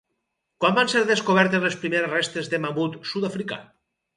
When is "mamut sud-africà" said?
2.65-3.63